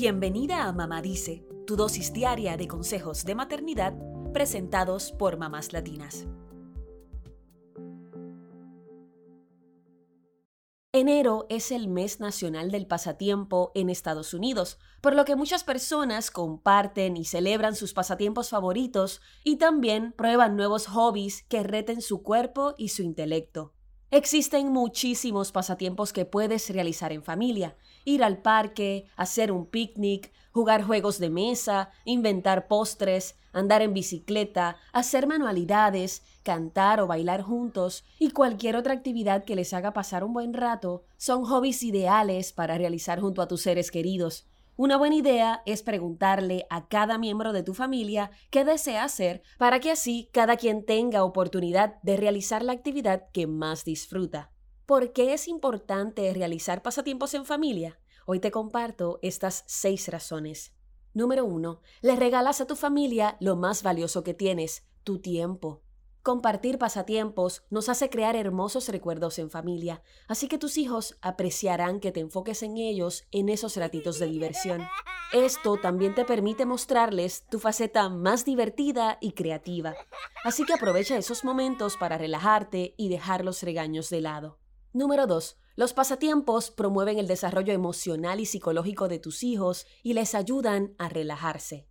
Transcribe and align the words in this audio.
Bienvenida 0.00 0.68
a 0.68 0.72
Mamá 0.72 1.02
Dice, 1.02 1.44
tu 1.66 1.74
dosis 1.74 2.12
diaria 2.12 2.56
de 2.56 2.68
consejos 2.68 3.24
de 3.24 3.34
maternidad 3.34 3.94
presentados 4.32 5.10
por 5.10 5.38
mamás 5.38 5.72
latinas. 5.72 6.24
Enero 10.92 11.46
es 11.48 11.72
el 11.72 11.88
mes 11.88 12.20
nacional 12.20 12.70
del 12.70 12.86
pasatiempo 12.86 13.72
en 13.74 13.90
Estados 13.90 14.34
Unidos, 14.34 14.78
por 15.00 15.16
lo 15.16 15.24
que 15.24 15.34
muchas 15.34 15.64
personas 15.64 16.30
comparten 16.30 17.16
y 17.16 17.24
celebran 17.24 17.74
sus 17.74 17.92
pasatiempos 17.92 18.50
favoritos 18.50 19.20
y 19.42 19.56
también 19.56 20.12
prueban 20.12 20.54
nuevos 20.54 20.86
hobbies 20.86 21.42
que 21.48 21.64
reten 21.64 22.02
su 22.02 22.22
cuerpo 22.22 22.76
y 22.78 22.90
su 22.90 23.02
intelecto. 23.02 23.74
Existen 24.10 24.72
muchísimos 24.72 25.52
pasatiempos 25.52 26.14
que 26.14 26.24
puedes 26.24 26.70
realizar 26.70 27.12
en 27.12 27.22
familia. 27.22 27.76
Ir 28.06 28.24
al 28.24 28.38
parque, 28.38 29.04
hacer 29.16 29.52
un 29.52 29.66
picnic, 29.66 30.32
jugar 30.50 30.82
juegos 30.82 31.18
de 31.18 31.28
mesa, 31.28 31.90
inventar 32.06 32.68
postres, 32.68 33.36
andar 33.52 33.82
en 33.82 33.92
bicicleta, 33.92 34.78
hacer 34.94 35.26
manualidades, 35.26 36.22
cantar 36.42 37.02
o 37.02 37.06
bailar 37.06 37.42
juntos 37.42 38.02
y 38.18 38.30
cualquier 38.30 38.76
otra 38.76 38.94
actividad 38.94 39.44
que 39.44 39.56
les 39.56 39.74
haga 39.74 39.92
pasar 39.92 40.24
un 40.24 40.32
buen 40.32 40.54
rato 40.54 41.04
son 41.18 41.44
hobbies 41.44 41.82
ideales 41.82 42.54
para 42.54 42.78
realizar 42.78 43.20
junto 43.20 43.42
a 43.42 43.48
tus 43.48 43.60
seres 43.60 43.90
queridos. 43.90 44.46
Una 44.80 44.96
buena 44.96 45.16
idea 45.16 45.62
es 45.66 45.82
preguntarle 45.82 46.68
a 46.70 46.86
cada 46.86 47.18
miembro 47.18 47.52
de 47.52 47.64
tu 47.64 47.74
familia 47.74 48.30
qué 48.48 48.64
desea 48.64 49.02
hacer 49.02 49.42
para 49.58 49.80
que 49.80 49.90
así 49.90 50.30
cada 50.32 50.56
quien 50.56 50.86
tenga 50.86 51.24
oportunidad 51.24 52.00
de 52.02 52.16
realizar 52.16 52.62
la 52.62 52.74
actividad 52.74 53.28
que 53.32 53.48
más 53.48 53.84
disfruta. 53.84 54.52
¿Por 54.86 55.12
qué 55.12 55.32
es 55.32 55.48
importante 55.48 56.32
realizar 56.32 56.80
pasatiempos 56.80 57.34
en 57.34 57.44
familia? 57.44 57.98
Hoy 58.24 58.38
te 58.38 58.52
comparto 58.52 59.18
estas 59.20 59.64
seis 59.66 60.06
razones. 60.06 60.76
Número 61.12 61.44
1. 61.44 61.80
Le 62.02 62.14
regalas 62.14 62.60
a 62.60 62.68
tu 62.68 62.76
familia 62.76 63.36
lo 63.40 63.56
más 63.56 63.82
valioso 63.82 64.22
que 64.22 64.32
tienes, 64.32 64.86
tu 65.02 65.18
tiempo. 65.18 65.82
Compartir 66.22 66.78
pasatiempos 66.78 67.62
nos 67.70 67.88
hace 67.88 68.10
crear 68.10 68.36
hermosos 68.36 68.88
recuerdos 68.88 69.38
en 69.38 69.50
familia, 69.50 70.02
así 70.26 70.48
que 70.48 70.58
tus 70.58 70.76
hijos 70.76 71.16
apreciarán 71.22 72.00
que 72.00 72.12
te 72.12 72.20
enfoques 72.20 72.62
en 72.62 72.76
ellos 72.76 73.24
en 73.30 73.48
esos 73.48 73.76
ratitos 73.76 74.18
de 74.18 74.26
diversión. 74.26 74.86
Esto 75.32 75.76
también 75.76 76.14
te 76.14 76.24
permite 76.24 76.66
mostrarles 76.66 77.46
tu 77.50 77.58
faceta 77.58 78.08
más 78.08 78.44
divertida 78.44 79.18
y 79.20 79.32
creativa, 79.32 79.94
así 80.44 80.64
que 80.64 80.74
aprovecha 80.74 81.16
esos 81.16 81.44
momentos 81.44 81.96
para 81.96 82.18
relajarte 82.18 82.94
y 82.96 83.08
dejar 83.08 83.44
los 83.44 83.62
regaños 83.62 84.10
de 84.10 84.20
lado. 84.20 84.58
Número 84.92 85.26
2. 85.26 85.58
Los 85.76 85.92
pasatiempos 85.92 86.70
promueven 86.70 87.18
el 87.18 87.26
desarrollo 87.26 87.72
emocional 87.72 88.40
y 88.40 88.46
psicológico 88.46 89.06
de 89.08 89.18
tus 89.18 89.44
hijos 89.44 89.86
y 90.02 90.14
les 90.14 90.34
ayudan 90.34 90.94
a 90.98 91.08
relajarse. 91.08 91.87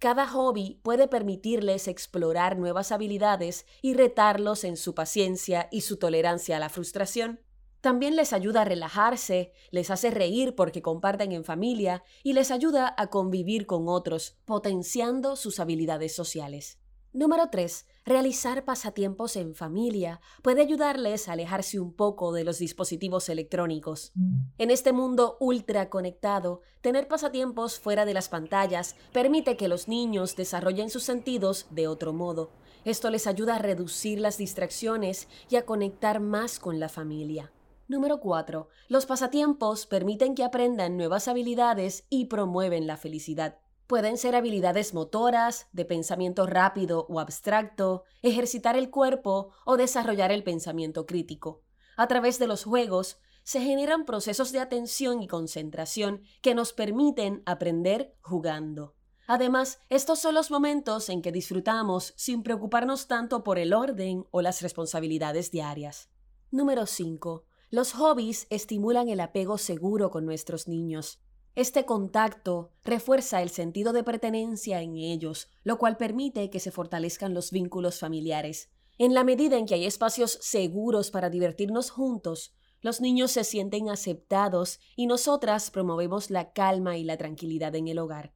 Cada 0.00 0.26
hobby 0.26 0.80
puede 0.82 1.08
permitirles 1.08 1.86
explorar 1.86 2.56
nuevas 2.56 2.90
habilidades 2.90 3.66
y 3.82 3.92
retarlos 3.92 4.64
en 4.64 4.78
su 4.78 4.94
paciencia 4.94 5.68
y 5.70 5.82
su 5.82 5.98
tolerancia 5.98 6.56
a 6.56 6.58
la 6.58 6.70
frustración. 6.70 7.40
También 7.82 8.16
les 8.16 8.32
ayuda 8.32 8.62
a 8.62 8.64
relajarse, 8.64 9.52
les 9.70 9.90
hace 9.90 10.10
reír 10.10 10.54
porque 10.54 10.80
comparten 10.80 11.32
en 11.32 11.44
familia 11.44 12.02
y 12.22 12.32
les 12.32 12.50
ayuda 12.50 12.94
a 12.96 13.08
convivir 13.08 13.66
con 13.66 13.88
otros, 13.88 14.38
potenciando 14.46 15.36
sus 15.36 15.60
habilidades 15.60 16.14
sociales. 16.14 16.79
Número 17.12 17.48
3. 17.50 17.86
Realizar 18.04 18.64
pasatiempos 18.64 19.34
en 19.34 19.56
familia 19.56 20.20
puede 20.42 20.62
ayudarles 20.62 21.28
a 21.28 21.32
alejarse 21.32 21.80
un 21.80 21.92
poco 21.92 22.32
de 22.32 22.44
los 22.44 22.60
dispositivos 22.60 23.28
electrónicos. 23.28 24.12
En 24.58 24.70
este 24.70 24.92
mundo 24.92 25.36
ultra 25.40 25.90
conectado, 25.90 26.60
tener 26.80 27.08
pasatiempos 27.08 27.80
fuera 27.80 28.04
de 28.04 28.14
las 28.14 28.28
pantallas 28.28 28.94
permite 29.12 29.56
que 29.56 29.66
los 29.66 29.88
niños 29.88 30.36
desarrollen 30.36 30.88
sus 30.88 31.02
sentidos 31.02 31.66
de 31.70 31.88
otro 31.88 32.12
modo. 32.12 32.52
Esto 32.84 33.10
les 33.10 33.26
ayuda 33.26 33.56
a 33.56 33.58
reducir 33.58 34.20
las 34.20 34.38
distracciones 34.38 35.26
y 35.48 35.56
a 35.56 35.66
conectar 35.66 36.20
más 36.20 36.60
con 36.60 36.78
la 36.78 36.88
familia. 36.88 37.50
Número 37.88 38.20
4. 38.20 38.68
Los 38.86 39.06
pasatiempos 39.06 39.86
permiten 39.86 40.36
que 40.36 40.44
aprendan 40.44 40.96
nuevas 40.96 41.26
habilidades 41.26 42.04
y 42.08 42.26
promueven 42.26 42.86
la 42.86 42.96
felicidad. 42.96 43.58
Pueden 43.90 44.18
ser 44.18 44.36
habilidades 44.36 44.94
motoras, 44.94 45.66
de 45.72 45.84
pensamiento 45.84 46.46
rápido 46.46 47.06
o 47.08 47.18
abstracto, 47.18 48.04
ejercitar 48.22 48.76
el 48.76 48.88
cuerpo 48.88 49.50
o 49.66 49.76
desarrollar 49.76 50.30
el 50.30 50.44
pensamiento 50.44 51.06
crítico. 51.06 51.64
A 51.96 52.06
través 52.06 52.38
de 52.38 52.46
los 52.46 52.62
juegos 52.62 53.18
se 53.42 53.60
generan 53.60 54.04
procesos 54.04 54.52
de 54.52 54.60
atención 54.60 55.24
y 55.24 55.26
concentración 55.26 56.22
que 56.40 56.54
nos 56.54 56.72
permiten 56.72 57.42
aprender 57.46 58.14
jugando. 58.20 58.94
Además, 59.26 59.80
estos 59.88 60.20
son 60.20 60.36
los 60.36 60.52
momentos 60.52 61.08
en 61.08 61.20
que 61.20 61.32
disfrutamos 61.32 62.14
sin 62.16 62.44
preocuparnos 62.44 63.08
tanto 63.08 63.42
por 63.42 63.58
el 63.58 63.74
orden 63.74 64.24
o 64.30 64.40
las 64.40 64.62
responsabilidades 64.62 65.50
diarias. 65.50 66.10
Número 66.52 66.86
5. 66.86 67.44
Los 67.70 67.94
hobbies 67.94 68.46
estimulan 68.50 69.08
el 69.08 69.18
apego 69.18 69.58
seguro 69.58 70.12
con 70.12 70.24
nuestros 70.26 70.68
niños. 70.68 71.20
Este 71.56 71.84
contacto 71.84 72.70
refuerza 72.84 73.42
el 73.42 73.50
sentido 73.50 73.92
de 73.92 74.04
pertenencia 74.04 74.80
en 74.82 74.96
ellos, 74.96 75.48
lo 75.64 75.78
cual 75.78 75.96
permite 75.96 76.48
que 76.48 76.60
se 76.60 76.70
fortalezcan 76.70 77.34
los 77.34 77.50
vínculos 77.50 77.98
familiares. 77.98 78.70
En 78.98 79.14
la 79.14 79.24
medida 79.24 79.56
en 79.56 79.66
que 79.66 79.74
hay 79.74 79.86
espacios 79.86 80.38
seguros 80.40 81.10
para 81.10 81.30
divertirnos 81.30 81.90
juntos, 81.90 82.54
los 82.82 83.00
niños 83.00 83.32
se 83.32 83.44
sienten 83.44 83.90
aceptados 83.90 84.78
y 84.96 85.06
nosotras 85.06 85.70
promovemos 85.70 86.30
la 86.30 86.52
calma 86.52 86.96
y 86.96 87.04
la 87.04 87.16
tranquilidad 87.16 87.74
en 87.74 87.88
el 87.88 87.98
hogar. 87.98 88.32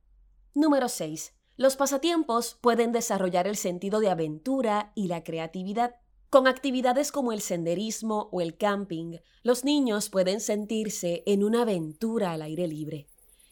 Número 0.52 0.88
6. 0.88 1.34
Los 1.56 1.76
pasatiempos 1.76 2.58
pueden 2.60 2.92
desarrollar 2.92 3.46
el 3.46 3.56
sentido 3.56 4.00
de 4.00 4.10
aventura 4.10 4.92
y 4.94 5.06
la 5.06 5.22
creatividad. 5.22 5.96
Con 6.34 6.49
actividades 6.49 7.12
como 7.12 7.31
el 7.31 7.41
senderismo 7.41 8.28
o 8.33 8.41
el 8.41 8.56
camping, 8.56 9.19
los 9.45 9.62
niños 9.62 10.11
pueden 10.11 10.41
sentirse 10.41 11.22
en 11.27 11.45
una 11.45 11.62
aventura 11.62 12.33
al 12.33 12.43
aire 12.43 12.67
libre. 12.67 13.06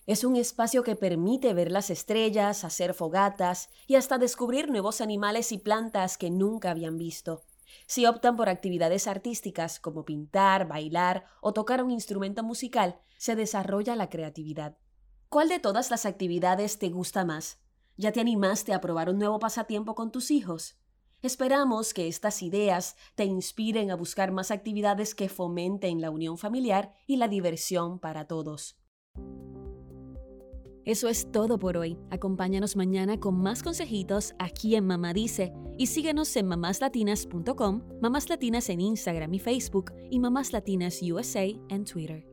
Es 0.08 0.24
un 0.24 0.34
espacio 0.34 0.82
que 0.82 0.96
permite 0.96 1.54
ver 1.54 1.70
las 1.70 1.90
estrellas, 1.90 2.64
hacer 2.64 2.92
fogatas 2.92 3.68
y 3.86 3.94
hasta 3.94 4.18
descubrir 4.18 4.68
nuevos 4.68 5.00
animales 5.00 5.52
y 5.52 5.58
plantas 5.58 6.18
que 6.18 6.28
nunca 6.28 6.72
habían 6.72 6.98
visto. 6.98 7.44
Si 7.86 8.04
optan 8.04 8.34
por 8.34 8.48
actividades 8.48 9.06
artísticas 9.06 9.78
como 9.78 10.04
pintar, 10.04 10.66
bailar 10.66 11.26
o 11.40 11.52
tocar 11.52 11.84
un 11.84 11.92
instrumento 11.92 12.42
musical, 12.42 12.98
se 13.16 13.36
desarrolla 13.36 13.94
la 13.94 14.10
creatividad. 14.10 14.76
¿Cuál 15.28 15.48
de 15.50 15.60
todas 15.60 15.92
las 15.92 16.04
actividades 16.04 16.80
te 16.80 16.88
gusta 16.88 17.24
más? 17.24 17.60
¿Ya 17.96 18.10
te 18.10 18.18
animaste 18.18 18.74
a 18.74 18.80
probar 18.80 19.08
un 19.08 19.18
nuevo 19.18 19.38
pasatiempo 19.38 19.94
con 19.94 20.10
tus 20.10 20.32
hijos? 20.32 20.81
Esperamos 21.22 21.94
que 21.94 22.08
estas 22.08 22.42
ideas 22.42 22.96
te 23.14 23.24
inspiren 23.24 23.92
a 23.92 23.94
buscar 23.94 24.32
más 24.32 24.50
actividades 24.50 25.14
que 25.14 25.28
fomenten 25.28 26.00
la 26.00 26.10
unión 26.10 26.36
familiar 26.36 26.92
y 27.06 27.16
la 27.16 27.28
diversión 27.28 28.00
para 28.00 28.26
todos. 28.26 28.76
Eso 30.84 31.08
es 31.08 31.30
todo 31.30 31.60
por 31.60 31.76
hoy. 31.76 31.96
Acompáñanos 32.10 32.74
mañana 32.74 33.20
con 33.20 33.40
más 33.40 33.62
consejitos 33.62 34.34
aquí 34.40 34.74
en 34.74 34.84
Mamá 34.84 35.12
Dice 35.12 35.52
y 35.78 35.86
síguenos 35.86 36.34
en 36.34 36.48
mamáslatinas.com, 36.48 37.82
Mamás 38.00 38.28
Latinas 38.28 38.68
en 38.68 38.80
Instagram 38.80 39.32
y 39.32 39.38
Facebook 39.38 39.92
y 40.10 40.18
Mamás 40.18 40.52
Latinas 40.52 41.00
USA 41.02 41.44
en 41.44 41.84
Twitter. 41.84 42.31